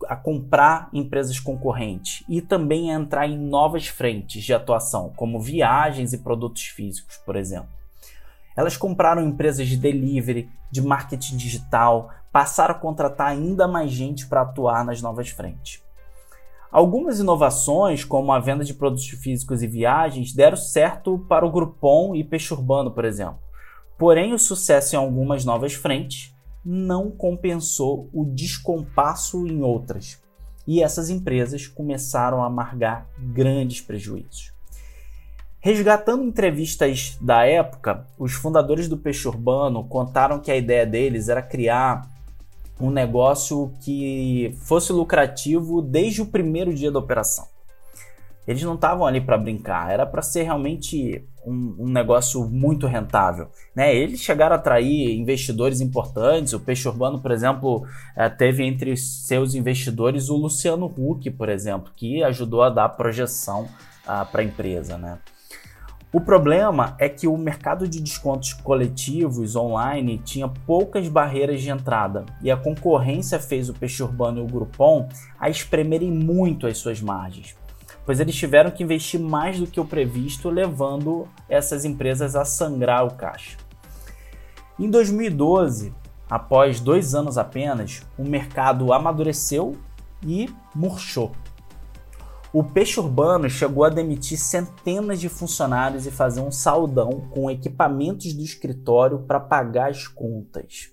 a 0.09 0.15
comprar 0.15 0.89
empresas 0.91 1.39
concorrentes 1.39 2.23
e 2.27 2.41
também 2.41 2.91
a 2.91 2.95
entrar 2.95 3.27
em 3.27 3.37
novas 3.37 3.87
frentes 3.87 4.43
de 4.43 4.51
atuação, 4.51 5.13
como 5.15 5.39
viagens 5.39 6.13
e 6.13 6.17
produtos 6.17 6.63
físicos, 6.63 7.17
por 7.17 7.35
exemplo. 7.35 7.69
Elas 8.57 8.75
compraram 8.75 9.21
empresas 9.21 9.67
de 9.67 9.77
delivery, 9.77 10.49
de 10.71 10.81
marketing 10.81 11.37
digital, 11.37 12.09
passaram 12.31 12.73
a 12.73 12.79
contratar 12.79 13.27
ainda 13.27 13.67
mais 13.67 13.91
gente 13.91 14.25
para 14.25 14.41
atuar 14.41 14.83
nas 14.83 14.99
novas 14.99 15.29
frentes. 15.29 15.83
Algumas 16.71 17.19
inovações, 17.19 18.03
como 18.03 18.31
a 18.31 18.39
venda 18.39 18.63
de 18.63 18.73
produtos 18.73 19.07
físicos 19.09 19.61
e 19.61 19.67
viagens, 19.67 20.33
deram 20.33 20.57
certo 20.57 21.23
para 21.29 21.45
o 21.45 21.51
Groupon 21.51 22.15
e 22.15 22.23
Peixe 22.23 22.51
Urbano, 22.51 22.89
por 22.89 23.05
exemplo. 23.05 23.39
Porém, 23.95 24.33
o 24.33 24.39
sucesso 24.39 24.95
em 24.95 24.97
algumas 24.97 25.45
novas 25.45 25.73
frentes 25.73 26.33
não 26.71 27.09
compensou 27.09 28.11
o 28.13 28.23
descompasso 28.23 29.47
em 29.47 29.63
outras, 29.63 30.21
e 30.67 30.83
essas 30.83 31.09
empresas 31.09 31.65
começaram 31.65 32.43
a 32.43 32.45
amargar 32.45 33.07
grandes 33.17 33.81
prejuízos. 33.81 34.53
Resgatando 35.59 36.23
entrevistas 36.23 37.17
da 37.19 37.43
época, 37.43 38.05
os 38.19 38.33
fundadores 38.33 38.87
do 38.87 38.97
Peixe 38.97 39.27
Urbano 39.27 39.83
contaram 39.85 40.39
que 40.39 40.51
a 40.51 40.55
ideia 40.55 40.85
deles 40.85 41.27
era 41.27 41.41
criar 41.41 42.07
um 42.79 42.91
negócio 42.91 43.73
que 43.81 44.55
fosse 44.61 44.93
lucrativo 44.93 45.81
desde 45.81 46.21
o 46.21 46.27
primeiro 46.27 46.71
dia 46.71 46.91
da 46.91 46.99
operação. 46.99 47.47
Eles 48.49 48.63
não 48.63 48.73
estavam 48.73 49.05
ali 49.05 49.21
para 49.21 49.37
brincar, 49.37 49.91
era 49.91 50.07
para 50.07 50.23
ser 50.23 50.41
realmente 50.41 51.23
um, 51.45 51.75
um, 51.81 51.87
negócio 51.87 52.49
muito 52.49 52.87
rentável. 52.87 53.47
Né? 53.75 53.95
Eles 53.95 54.21
chegaram 54.21 54.55
a 54.55 54.57
atrair 54.57 55.15
investidores 55.15 55.81
importantes. 55.81 56.53
O 56.53 56.59
Peixe 56.59 56.87
Urbano, 56.87 57.21
por 57.21 57.29
exemplo, 57.29 57.85
eh, 58.17 58.27
teve 58.27 58.65
entre 58.65 58.97
seus 58.97 59.53
investidores 59.53 60.29
o 60.29 60.35
Luciano 60.35 60.87
Huck, 60.87 61.29
por 61.29 61.47
exemplo, 61.47 61.91
que 61.95 62.23
ajudou 62.23 62.63
a 62.63 62.71
dar 62.71 62.89
projeção 62.89 63.69
ah, 64.07 64.25
para 64.25 64.41
a 64.41 64.45
empresa. 64.45 64.97
Né? 64.97 65.19
O 66.11 66.19
problema 66.19 66.95
é 66.97 67.07
que 67.07 67.27
o 67.27 67.37
mercado 67.37 67.87
de 67.87 68.01
descontos 68.01 68.53
coletivos 68.53 69.55
online 69.55 70.17
tinha 70.25 70.47
poucas 70.47 71.07
barreiras 71.07 71.61
de 71.61 71.69
entrada 71.69 72.25
e 72.41 72.49
a 72.49 72.57
concorrência 72.57 73.37
fez 73.37 73.69
o 73.69 73.75
Peixe 73.75 74.01
Urbano 74.01 74.39
e 74.39 74.41
o 74.41 74.47
Groupon 74.47 75.07
a 75.39 75.51
espremerem 75.51 76.09
muito 76.09 76.65
as 76.65 76.79
suas 76.79 76.99
margens 76.99 77.58
pois 78.05 78.19
eles 78.19 78.35
tiveram 78.35 78.71
que 78.71 78.83
investir 78.83 79.19
mais 79.19 79.59
do 79.59 79.67
que 79.67 79.79
o 79.79 79.85
previsto, 79.85 80.49
levando 80.49 81.27
essas 81.47 81.85
empresas 81.85 82.35
a 82.35 82.43
sangrar 82.45 83.05
o 83.05 83.15
caixa. 83.15 83.57
Em 84.79 84.89
2012, 84.89 85.93
após 86.29 86.79
dois 86.79 87.13
anos 87.13 87.37
apenas, 87.37 88.01
o 88.17 88.23
mercado 88.23 88.93
amadureceu 88.93 89.75
e 90.25 90.49
murchou. 90.73 91.31
O 92.51 92.63
peixe 92.63 92.99
urbano 92.99 93.47
chegou 93.47 93.83
a 93.83 93.89
demitir 93.89 94.39
centenas 94.39 95.19
de 95.19 95.29
funcionários 95.29 96.07
e 96.07 96.11
fazer 96.11 96.41
um 96.41 96.51
saldão 96.51 97.27
com 97.29 97.51
equipamentos 97.51 98.33
do 98.33 98.41
escritório 98.41 99.19
para 99.19 99.39
pagar 99.39 99.91
as 99.91 100.07
contas. 100.07 100.91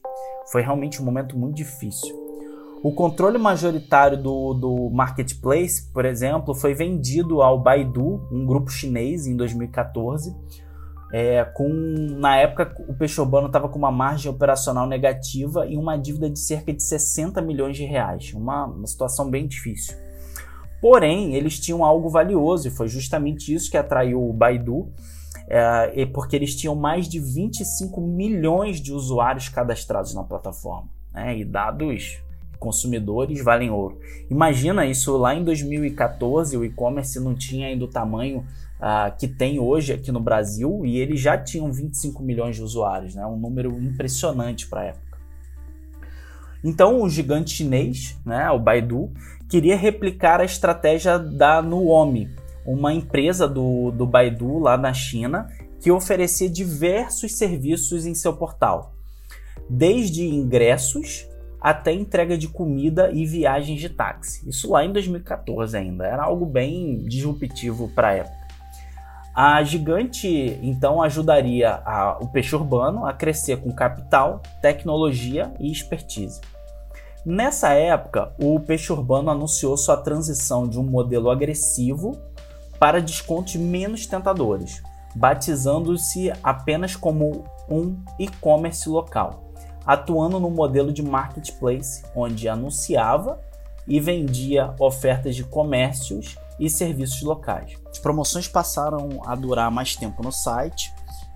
Foi 0.52 0.60
realmente 0.60 1.00
um 1.00 1.04
momento 1.04 1.38
muito 1.38 1.56
difícil. 1.56 2.25
O 2.82 2.92
controle 2.92 3.38
majoritário 3.38 4.22
do, 4.22 4.54
do 4.54 4.90
marketplace, 4.90 5.90
por 5.92 6.04
exemplo, 6.04 6.54
foi 6.54 6.74
vendido 6.74 7.42
ao 7.42 7.60
Baidu, 7.60 8.26
um 8.30 8.46
grupo 8.46 8.70
chinês, 8.70 9.26
em 9.26 9.36
2014. 9.36 10.36
É, 11.12 11.44
com 11.44 11.68
na 11.68 12.36
época 12.36 12.74
o 12.88 12.94
peixe 12.94 13.20
urbano 13.20 13.46
estava 13.46 13.68
com 13.68 13.78
uma 13.78 13.92
margem 13.92 14.30
operacional 14.30 14.88
negativa 14.88 15.64
e 15.66 15.76
uma 15.76 15.96
dívida 15.96 16.28
de 16.28 16.38
cerca 16.38 16.72
de 16.72 16.82
60 16.82 17.40
milhões 17.40 17.76
de 17.76 17.84
reais, 17.84 18.32
uma, 18.34 18.66
uma 18.66 18.86
situação 18.86 19.30
bem 19.30 19.46
difícil. 19.46 19.96
Porém, 20.80 21.34
eles 21.34 21.58
tinham 21.58 21.84
algo 21.84 22.08
valioso 22.08 22.68
e 22.68 22.70
foi 22.70 22.88
justamente 22.88 23.54
isso 23.54 23.70
que 23.70 23.76
atraiu 23.76 24.22
o 24.22 24.32
Baidu, 24.32 24.92
é, 25.48 26.04
porque 26.06 26.36
eles 26.36 26.54
tinham 26.56 26.74
mais 26.74 27.08
de 27.08 27.20
25 27.20 28.00
milhões 28.00 28.80
de 28.80 28.92
usuários 28.92 29.48
cadastrados 29.48 30.12
na 30.12 30.24
plataforma. 30.24 30.88
Né, 31.14 31.38
e 31.38 31.44
dados 31.44 32.20
consumidores 32.58 33.42
valem 33.42 33.70
ouro. 33.70 33.98
Imagina 34.30 34.86
isso 34.86 35.16
lá 35.16 35.34
em 35.34 35.44
2014, 35.44 36.56
o 36.56 36.64
e-commerce 36.64 37.20
não 37.20 37.34
tinha 37.34 37.68
ainda 37.68 37.84
o 37.84 37.88
tamanho 37.88 38.44
uh, 38.80 39.16
que 39.18 39.28
tem 39.28 39.58
hoje 39.58 39.92
aqui 39.92 40.10
no 40.10 40.20
Brasil 40.20 40.84
e 40.84 40.98
eles 40.98 41.20
já 41.20 41.36
tinham 41.36 41.70
25 41.72 42.22
milhões 42.22 42.56
de 42.56 42.62
usuários, 42.62 43.14
né? 43.14 43.24
um 43.26 43.36
número 43.36 43.70
impressionante 43.80 44.66
para 44.66 44.80
a 44.80 44.84
época. 44.84 45.06
Então 46.64 47.00
o 47.00 47.08
gigante 47.08 47.50
chinês, 47.50 48.18
né, 48.24 48.50
o 48.50 48.58
Baidu, 48.58 49.12
queria 49.48 49.76
replicar 49.76 50.40
a 50.40 50.44
estratégia 50.44 51.18
da 51.18 51.62
Nuomi, 51.62 52.28
uma 52.66 52.92
empresa 52.92 53.46
do, 53.46 53.92
do 53.92 54.04
Baidu 54.04 54.58
lá 54.58 54.76
na 54.76 54.92
China 54.92 55.48
que 55.80 55.92
oferecia 55.92 56.48
diversos 56.48 57.36
serviços 57.36 58.06
em 58.06 58.14
seu 58.14 58.32
portal, 58.32 58.94
desde 59.70 60.26
ingressos 60.26 61.28
até 61.66 61.92
entrega 61.92 62.38
de 62.38 62.46
comida 62.46 63.10
e 63.10 63.26
viagens 63.26 63.80
de 63.80 63.88
táxi. 63.88 64.48
Isso 64.48 64.70
lá 64.70 64.84
em 64.84 64.92
2014 64.92 65.76
ainda, 65.76 66.06
era 66.06 66.22
algo 66.22 66.46
bem 66.46 66.98
disruptivo 66.98 67.88
para 67.88 68.06
a 68.06 68.12
época. 68.12 68.46
A 69.34 69.60
gigante 69.64 70.28
então 70.62 71.02
ajudaria 71.02 71.82
a, 71.84 72.18
o 72.20 72.28
peixe 72.28 72.54
urbano 72.54 73.04
a 73.04 73.12
crescer 73.12 73.56
com 73.56 73.72
capital, 73.72 74.40
tecnologia 74.62 75.52
e 75.58 75.72
expertise. 75.72 76.40
Nessa 77.24 77.70
época, 77.70 78.32
o 78.40 78.60
peixe 78.60 78.92
urbano 78.92 79.28
anunciou 79.28 79.76
sua 79.76 79.96
transição 79.96 80.68
de 80.68 80.78
um 80.78 80.84
modelo 80.84 81.28
agressivo 81.30 82.16
para 82.78 83.02
descontos 83.02 83.56
menos 83.56 84.06
tentadores, 84.06 84.80
batizando-se 85.16 86.32
apenas 86.44 86.94
como 86.94 87.44
um 87.68 88.00
e-commerce 88.20 88.88
local 88.88 89.45
atuando 89.86 90.40
no 90.40 90.50
modelo 90.50 90.92
de 90.92 91.02
marketplace, 91.02 92.02
onde 92.14 92.48
anunciava 92.48 93.40
e 93.86 94.00
vendia 94.00 94.74
ofertas 94.80 95.36
de 95.36 95.44
comércios 95.44 96.36
e 96.58 96.68
serviços 96.68 97.22
locais. 97.22 97.74
As 97.88 97.98
promoções 97.98 98.48
passaram 98.48 99.22
a 99.24 99.34
durar 99.34 99.70
mais 99.70 99.94
tempo 99.94 100.22
no 100.22 100.32
site, 100.32 100.92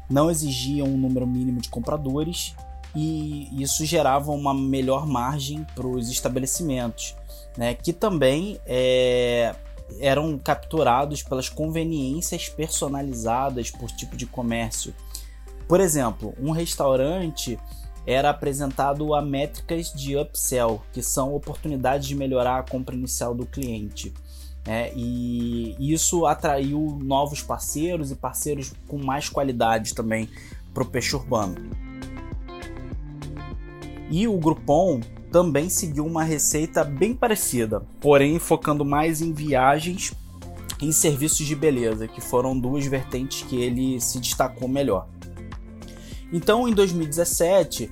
não 0.09 0.31
exigiam 0.31 0.89
um 0.89 0.97
número 0.97 1.27
mínimo 1.27 1.61
de 1.61 1.69
compradores 1.69 2.57
e 2.95 3.49
isso 3.63 3.85
gerava 3.85 4.33
uma 4.33 4.53
melhor 4.53 5.07
margem 5.07 5.65
para 5.75 5.87
os 5.87 6.11
estabelecimentos, 6.11 7.15
né, 7.57 7.75
que 7.75 7.93
também 7.93 8.59
é, 8.67 9.55
eram 10.01 10.37
capturados 10.39 11.23
pelas 11.23 11.49
conveniências 11.49 12.49
personalizadas 12.49 13.71
por 13.71 13.91
tipo 13.93 14.17
de 14.17 14.27
comércio. 14.27 14.93
Por 15.69 15.79
exemplo, 15.79 16.35
um 16.41 16.51
restaurante 16.51 17.57
era 18.11 18.31
apresentado 18.31 19.15
a 19.15 19.23
métricas 19.23 19.93
de 19.93 20.17
upsell, 20.17 20.83
que 20.93 21.01
são 21.01 21.33
oportunidades 21.33 22.09
de 22.09 22.17
melhorar 22.17 22.59
a 22.59 22.63
compra 22.63 22.95
inicial 22.95 23.35
do 23.35 23.47
cliente. 23.47 24.13
É, 24.67 24.93
e 24.95 25.77
isso 25.79 26.27
atraiu 26.27 26.99
novos 27.03 27.41
parceiros 27.41 28.11
e 28.11 28.17
parceiros 28.17 28.73
com 28.89 28.99
mais 28.99 29.29
qualidade 29.29 29.95
também 29.95 30.29
para 30.75 30.83
o 30.83 30.87
peixe 30.87 31.15
urbano. 31.15 31.57
E 34.11 34.27
o 34.27 34.37
Groupon 34.39 35.01
também 35.31 35.69
seguiu 35.71 36.05
uma 36.05 36.25
receita 36.25 36.83
bem 36.83 37.15
parecida, 37.15 37.81
porém 38.01 38.41
focando 38.41 38.85
mais 38.85 39.21
em 39.21 39.33
viagens 39.33 40.13
e 40.83 40.93
serviços 40.93 41.47
de 41.47 41.55
beleza, 41.55 42.09
que 42.09 42.21
foram 42.21 42.59
duas 42.59 42.85
vertentes 42.87 43.43
que 43.43 43.63
ele 43.63 44.01
se 44.01 44.19
destacou 44.19 44.67
melhor. 44.67 45.07
Então, 46.33 46.69
em 46.69 46.73
2017, 46.73 47.91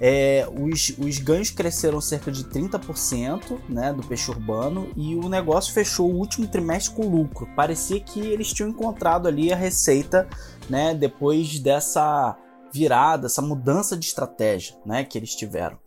é, 0.00 0.48
os, 0.50 0.94
os 0.98 1.18
ganhos 1.18 1.50
cresceram 1.50 2.00
cerca 2.00 2.32
de 2.32 2.44
30% 2.44 3.60
né, 3.68 3.92
do 3.92 4.02
peixe 4.02 4.30
urbano 4.30 4.90
e 4.96 5.14
o 5.14 5.28
negócio 5.28 5.74
fechou 5.74 6.10
o 6.10 6.16
último 6.16 6.48
trimestre 6.48 6.94
com 6.94 7.06
lucro. 7.06 7.46
Parecia 7.54 8.00
que 8.00 8.18
eles 8.20 8.52
tinham 8.52 8.70
encontrado 8.70 9.28
ali 9.28 9.52
a 9.52 9.56
receita 9.56 10.26
né, 10.70 10.94
depois 10.94 11.58
dessa 11.58 12.34
virada, 12.72 13.26
essa 13.26 13.42
mudança 13.42 13.96
de 13.96 14.06
estratégia 14.06 14.74
né, 14.86 15.04
que 15.04 15.18
eles 15.18 15.34
tiveram, 15.34 15.78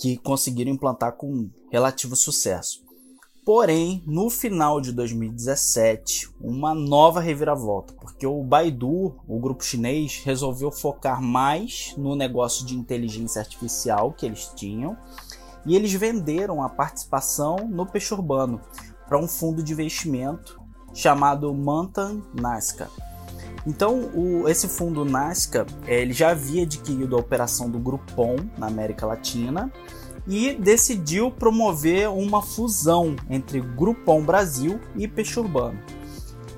que 0.00 0.16
conseguiram 0.18 0.70
implantar 0.70 1.12
com 1.12 1.50
relativo 1.72 2.14
sucesso. 2.14 2.85
Porém, 3.46 4.02
no 4.04 4.28
final 4.28 4.80
de 4.80 4.90
2017, 4.90 6.34
uma 6.40 6.74
nova 6.74 7.20
reviravolta, 7.20 7.94
porque 8.00 8.26
o 8.26 8.42
Baidu, 8.42 9.14
o 9.24 9.38
grupo 9.38 9.62
chinês, 9.62 10.20
resolveu 10.24 10.72
focar 10.72 11.22
mais 11.22 11.94
no 11.96 12.16
negócio 12.16 12.66
de 12.66 12.74
inteligência 12.74 13.38
artificial 13.40 14.12
que 14.12 14.26
eles 14.26 14.50
tinham 14.56 14.96
e 15.64 15.76
eles 15.76 15.92
venderam 15.92 16.60
a 16.60 16.68
participação 16.68 17.68
no 17.68 17.86
peixe 17.86 18.12
urbano 18.12 18.60
para 19.06 19.16
um 19.16 19.28
fundo 19.28 19.62
de 19.62 19.74
investimento 19.74 20.60
chamado 20.92 21.54
Mountain 21.54 22.24
Nazca. 22.34 22.90
Então, 23.64 24.10
o, 24.12 24.48
esse 24.48 24.66
fundo 24.66 25.04
Nazca 25.04 25.64
ele 25.86 26.12
já 26.12 26.30
havia 26.30 26.64
adquirido 26.64 27.14
a 27.14 27.20
operação 27.20 27.70
do 27.70 27.78
Groupon 27.78 28.38
na 28.58 28.66
América 28.66 29.06
Latina 29.06 29.72
e 30.26 30.54
decidiu 30.54 31.30
promover 31.30 32.08
uma 32.08 32.42
fusão 32.42 33.14
entre 33.30 33.60
Groupon 33.60 34.22
Brasil 34.22 34.80
e 34.96 35.06
Peixe 35.06 35.38
Urbano. 35.38 35.78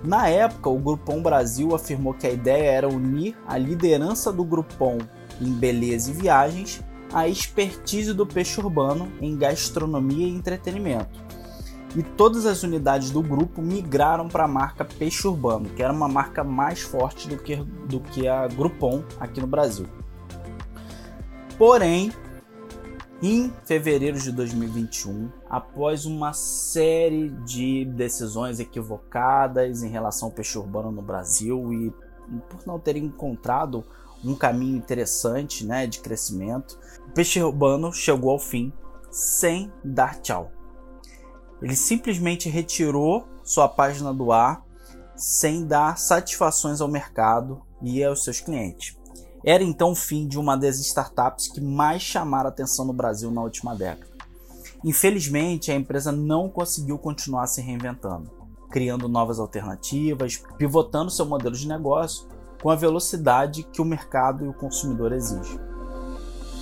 Na 0.02 0.28
época, 0.28 0.70
o 0.70 0.78
Groupon 0.78 1.22
Brasil 1.22 1.74
afirmou 1.74 2.14
que 2.14 2.26
a 2.26 2.30
ideia 2.30 2.70
era 2.70 2.88
unir 2.88 3.36
a 3.46 3.58
liderança 3.58 4.32
do 4.32 4.44
Groupon 4.44 4.98
em 5.40 5.52
beleza 5.52 6.10
e 6.10 6.14
viagens 6.14 6.80
à 7.12 7.28
expertise 7.28 8.12
do 8.12 8.26
peixe 8.26 8.60
urbano 8.60 9.10
em 9.20 9.36
gastronomia 9.36 10.26
e 10.26 10.30
entretenimento. 10.34 11.28
E 11.96 12.02
todas 12.02 12.44
as 12.44 12.62
unidades 12.62 13.10
do 13.10 13.22
grupo 13.22 13.62
migraram 13.62 14.28
para 14.28 14.44
a 14.44 14.48
marca 14.48 14.84
Peixe 14.84 15.26
Urbano, 15.26 15.70
que 15.70 15.82
era 15.82 15.92
uma 15.92 16.06
marca 16.06 16.44
mais 16.44 16.82
forte 16.82 17.28
do 17.28 17.38
que, 17.38 17.56
do 17.56 18.00
que 18.00 18.28
a 18.28 18.46
Groupon 18.46 19.02
aqui 19.18 19.40
no 19.40 19.46
Brasil. 19.46 19.86
Porém, 21.56 22.12
em 23.20 23.52
fevereiro 23.64 24.18
de 24.18 24.30
2021, 24.30 25.30
após 25.50 26.06
uma 26.06 26.32
série 26.32 27.30
de 27.44 27.84
decisões 27.84 28.60
equivocadas 28.60 29.82
em 29.82 29.88
relação 29.88 30.28
ao 30.28 30.34
peixe 30.34 30.56
urbano 30.56 30.92
no 30.92 31.02
Brasil 31.02 31.72
e 31.72 31.92
por 32.48 32.66
não 32.66 32.78
ter 32.78 32.96
encontrado 32.96 33.84
um 34.24 34.34
caminho 34.34 34.76
interessante 34.76 35.64
né, 35.64 35.86
de 35.86 36.00
crescimento, 36.00 36.78
o 37.08 37.12
peixe 37.12 37.42
urbano 37.42 37.92
chegou 37.92 38.30
ao 38.30 38.38
fim 38.38 38.72
sem 39.10 39.72
dar 39.82 40.20
tchau. 40.20 40.52
Ele 41.60 41.74
simplesmente 41.74 42.48
retirou 42.48 43.26
sua 43.42 43.68
página 43.68 44.12
do 44.14 44.30
ar 44.30 44.64
sem 45.16 45.66
dar 45.66 45.98
satisfações 45.98 46.80
ao 46.80 46.86
mercado 46.86 47.62
e 47.82 48.02
aos 48.04 48.22
seus 48.22 48.40
clientes. 48.40 48.97
Era 49.44 49.62
então 49.62 49.92
o 49.92 49.96
fim 49.96 50.26
de 50.26 50.38
uma 50.38 50.56
das 50.56 50.78
startups 50.80 51.48
que 51.48 51.60
mais 51.60 52.02
chamaram 52.02 52.48
atenção 52.48 52.84
no 52.84 52.92
Brasil 52.92 53.30
na 53.30 53.42
última 53.42 53.74
década. 53.74 54.10
Infelizmente, 54.84 55.70
a 55.70 55.74
empresa 55.74 56.12
não 56.12 56.48
conseguiu 56.48 56.98
continuar 56.98 57.46
se 57.46 57.60
reinventando, 57.60 58.30
criando 58.70 59.08
novas 59.08 59.38
alternativas, 59.38 60.42
pivotando 60.56 61.10
seu 61.10 61.26
modelo 61.26 61.54
de 61.54 61.66
negócio 61.66 62.28
com 62.62 62.70
a 62.70 62.76
velocidade 62.76 63.62
que 63.62 63.80
o 63.80 63.84
mercado 63.84 64.44
e 64.44 64.48
o 64.48 64.54
consumidor 64.54 65.12
exigem. 65.12 65.58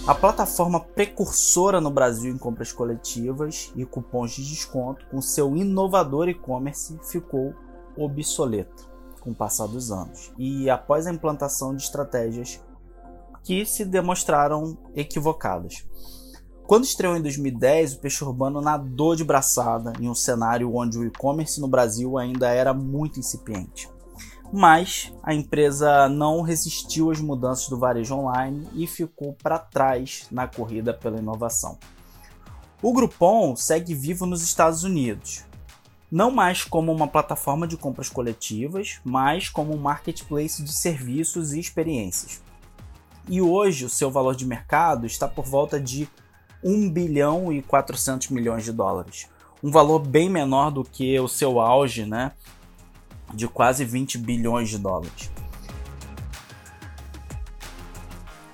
A 0.06 0.14
plataforma 0.14 0.78
precursora 0.78 1.80
no 1.80 1.90
Brasil 1.90 2.32
em 2.32 2.38
compras 2.38 2.72
coletivas 2.72 3.72
e 3.74 3.84
cupons 3.84 4.32
de 4.32 4.48
desconto, 4.48 5.04
com 5.10 5.20
seu 5.20 5.56
inovador 5.56 6.28
e-commerce, 6.28 6.96
ficou 7.02 7.52
obsoleta 7.96 8.84
com 9.20 9.30
o 9.30 9.34
passar 9.34 9.66
dos 9.66 9.90
anos 9.90 10.32
e 10.38 10.70
após 10.70 11.08
a 11.08 11.12
implantação 11.12 11.74
de 11.74 11.82
estratégias 11.82 12.60
que 13.46 13.64
se 13.64 13.84
demonstraram 13.84 14.76
equivocadas. 14.92 15.86
Quando 16.66 16.82
estreou 16.82 17.16
em 17.16 17.22
2010, 17.22 17.94
o 17.94 17.98
peixe 18.00 18.24
urbano 18.24 18.60
nadou 18.60 19.14
de 19.14 19.22
braçada 19.22 19.92
em 20.00 20.08
um 20.08 20.16
cenário 20.16 20.74
onde 20.74 20.98
o 20.98 21.04
e-commerce 21.04 21.60
no 21.60 21.68
Brasil 21.68 22.18
ainda 22.18 22.48
era 22.48 22.74
muito 22.74 23.20
incipiente. 23.20 23.88
Mas 24.52 25.12
a 25.22 25.32
empresa 25.32 26.08
não 26.08 26.42
resistiu 26.42 27.08
às 27.08 27.20
mudanças 27.20 27.68
do 27.68 27.78
varejo 27.78 28.16
online 28.16 28.68
e 28.74 28.84
ficou 28.84 29.32
para 29.34 29.60
trás 29.60 30.26
na 30.28 30.48
corrida 30.48 30.92
pela 30.92 31.18
inovação. 31.18 31.78
O 32.82 32.92
Groupon 32.92 33.54
segue 33.54 33.94
vivo 33.94 34.26
nos 34.26 34.42
Estados 34.42 34.82
Unidos, 34.82 35.44
não 36.10 36.32
mais 36.32 36.64
como 36.64 36.90
uma 36.90 37.06
plataforma 37.06 37.66
de 37.66 37.76
compras 37.76 38.08
coletivas, 38.08 39.00
mas 39.04 39.48
como 39.48 39.72
um 39.72 39.78
marketplace 39.78 40.64
de 40.64 40.72
serviços 40.72 41.52
e 41.52 41.60
experiências 41.60 42.44
e 43.28 43.40
hoje 43.40 43.84
o 43.84 43.90
seu 43.90 44.10
valor 44.10 44.34
de 44.34 44.46
mercado 44.46 45.06
está 45.06 45.26
por 45.26 45.44
volta 45.44 45.80
de 45.80 46.08
1 46.62 46.90
bilhão 46.90 47.52
e 47.52 47.62
400 47.62 48.30
milhões 48.30 48.64
de 48.64 48.72
dólares. 48.72 49.28
Um 49.62 49.70
valor 49.70 49.98
bem 49.98 50.30
menor 50.30 50.70
do 50.70 50.84
que 50.84 51.18
o 51.18 51.28
seu 51.28 51.60
auge, 51.60 52.04
né, 52.04 52.32
de 53.34 53.48
quase 53.48 53.84
20 53.84 54.18
bilhões 54.18 54.68
de 54.68 54.78
dólares. 54.78 55.30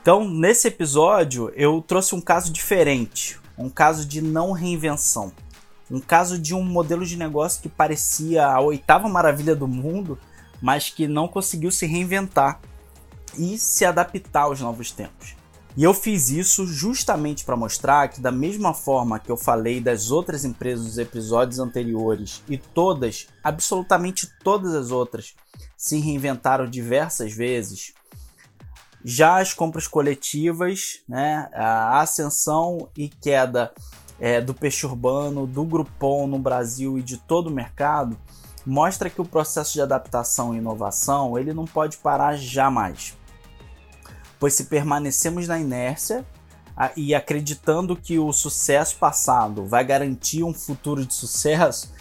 Então, 0.01 0.29
nesse 0.29 0.67
episódio, 0.67 1.53
eu 1.55 1.81
trouxe 1.81 2.15
um 2.15 2.21
caso 2.21 2.53
diferente, 2.53 3.39
um 3.57 3.69
caso 3.69 4.07
de 4.07 4.21
não 4.21 4.53
reinvenção, 4.53 5.33
um 5.91 6.01
caso 6.01 6.39
de 6.39 6.55
um 6.55 6.65
modelo 6.65 7.05
de 7.07 7.17
negócio 7.17 7.63
que 7.63 7.69
parecia 7.69 8.47
a 8.47 8.61
oitava 8.61 9.09
maravilha 9.09 9.55
do 9.55 9.69
mundo, 9.69 10.19
mas 10.61 10.91
que 10.91 11.07
não 11.07 11.29
conseguiu 11.29 11.71
se 11.71 11.87
reinventar 11.87 12.61
e 13.38 13.59
se 13.59 13.85
adaptar 13.85 14.42
aos 14.42 14.61
novos 14.61 14.90
tempos. 14.90 15.37
E 15.75 15.85
eu 15.85 15.95
fiz 15.95 16.29
isso 16.29 16.66
justamente 16.66 17.45
para 17.45 17.57
mostrar 17.57 18.09
que, 18.09 18.21
da 18.21 18.31
mesma 18.31 18.75
forma 18.75 19.18
que 19.18 19.31
eu 19.31 19.38
falei 19.38 19.81
das 19.81 20.11
outras 20.11 20.45
empresas 20.45 20.85
dos 20.85 20.99
episódios 20.99 21.59
anteriores, 21.59 22.42
e 22.47 22.59
todas, 22.59 23.27
absolutamente 23.42 24.29
todas 24.45 24.75
as 24.75 24.90
outras, 24.90 25.35
se 25.77 25.99
reinventaram 25.99 26.68
diversas 26.68 27.33
vezes, 27.33 27.95
já 29.03 29.40
as 29.40 29.55
compras 29.55 29.88
coletivas, 29.88 31.01
né, 31.09 31.49
a 31.55 32.01
ascensão 32.01 32.88
e 32.97 33.09
queda 33.09 33.73
é, 34.21 34.42
do 34.42 34.53
peixe 34.53 34.85
urbano, 34.85 35.47
do 35.47 35.64
Groupon 35.64 36.27
no 36.27 36.38
Brasil 36.38 36.99
e 36.99 37.03
de 37.03 37.16
todo 37.16 37.47
o 37.47 37.51
mercado, 37.51 38.16
mostra 38.64 39.09
que 39.09 39.21
o 39.21 39.25
processo 39.25 39.73
de 39.73 39.81
adaptação 39.81 40.55
e 40.55 40.59
inovação 40.59 41.37
ele 41.37 41.53
não 41.53 41.64
pode 41.64 41.97
parar 41.97 42.37
jamais 42.37 43.16
pois 44.42 44.55
se 44.55 44.64
permanecemos 44.64 45.46
na 45.46 45.57
inércia 45.61 46.26
e 46.96 47.14
acreditando 47.14 47.94
que 47.94 48.18
o 48.18 48.33
sucesso 48.33 48.96
passado 48.96 49.64
vai 49.64 49.85
garantir 49.85 50.42
um 50.42 50.52
futuro 50.52 51.07
de 51.07 51.14
sucesso, 51.14 51.92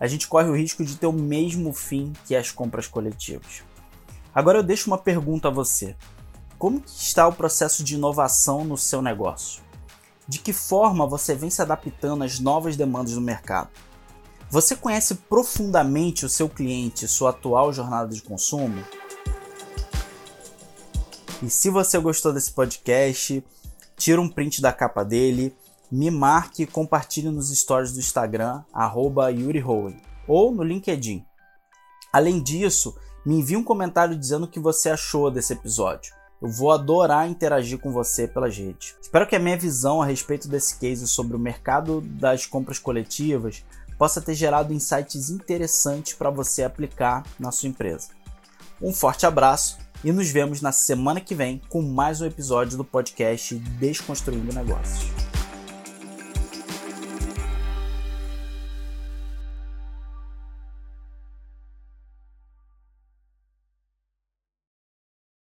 a 0.00 0.06
gente 0.06 0.26
corre 0.26 0.48
o 0.48 0.56
risco 0.56 0.82
de 0.82 0.96
ter 0.96 1.06
o 1.06 1.12
mesmo 1.12 1.74
fim 1.74 2.14
que 2.24 2.34
as 2.34 2.50
compras 2.50 2.86
coletivas. 2.86 3.62
Agora 4.34 4.60
eu 4.60 4.62
deixo 4.62 4.88
uma 4.88 4.96
pergunta 4.96 5.48
a 5.48 5.50
você. 5.50 5.94
Como 6.58 6.82
está 6.86 7.28
o 7.28 7.34
processo 7.34 7.84
de 7.84 7.96
inovação 7.96 8.64
no 8.64 8.78
seu 8.78 9.02
negócio? 9.02 9.62
De 10.26 10.38
que 10.38 10.54
forma 10.54 11.06
você 11.06 11.34
vem 11.34 11.50
se 11.50 11.60
adaptando 11.60 12.24
às 12.24 12.40
novas 12.40 12.78
demandas 12.78 13.12
do 13.12 13.20
mercado? 13.20 13.68
Você 14.48 14.74
conhece 14.74 15.16
profundamente 15.16 16.24
o 16.24 16.30
seu 16.30 16.48
cliente 16.48 17.04
e 17.04 17.08
sua 17.08 17.28
atual 17.28 17.74
jornada 17.74 18.14
de 18.14 18.22
consumo? 18.22 18.82
E 21.42 21.48
se 21.48 21.70
você 21.70 21.98
gostou 21.98 22.34
desse 22.34 22.52
podcast, 22.52 23.42
tira 23.96 24.20
um 24.20 24.28
print 24.28 24.60
da 24.60 24.72
capa 24.72 25.02
dele, 25.02 25.56
me 25.90 26.10
marque 26.10 26.64
e 26.64 26.66
compartilhe 26.66 27.30
nos 27.30 27.50
stories 27.50 27.92
do 27.92 27.98
Instagram, 27.98 28.62
arroba 28.72 29.30
Yuri 29.30 29.64
ou 30.28 30.52
no 30.52 30.62
LinkedIn. 30.62 31.24
Além 32.12 32.42
disso, 32.42 32.94
me 33.24 33.36
envie 33.36 33.56
um 33.56 33.64
comentário 33.64 34.16
dizendo 34.16 34.44
o 34.44 34.48
que 34.48 34.60
você 34.60 34.90
achou 34.90 35.30
desse 35.30 35.54
episódio. 35.54 36.12
Eu 36.42 36.50
vou 36.50 36.72
adorar 36.72 37.28
interagir 37.28 37.78
com 37.78 37.90
você 37.90 38.28
pelas 38.28 38.56
redes. 38.56 38.94
Espero 39.00 39.26
que 39.26 39.36
a 39.36 39.40
minha 39.40 39.56
visão 39.56 40.02
a 40.02 40.06
respeito 40.06 40.46
desse 40.46 40.78
case 40.78 41.06
sobre 41.08 41.36
o 41.36 41.40
mercado 41.40 42.02
das 42.02 42.44
compras 42.44 42.78
coletivas 42.78 43.64
possa 43.98 44.20
ter 44.20 44.34
gerado 44.34 44.74
insights 44.74 45.30
interessantes 45.30 46.14
para 46.14 46.30
você 46.30 46.64
aplicar 46.64 47.24
na 47.38 47.50
sua 47.50 47.68
empresa. 47.68 48.08
Um 48.80 48.92
forte 48.92 49.26
abraço 49.26 49.78
e 50.02 50.12
nos 50.12 50.30
vemos 50.30 50.60
na 50.60 50.72
semana 50.72 51.20
que 51.20 51.34
vem 51.34 51.60
com 51.68 51.82
mais 51.82 52.20
um 52.20 52.26
episódio 52.26 52.76
do 52.76 52.84
podcast 52.84 53.54
Desconstruindo 53.54 54.52
Negócios. 54.52 55.29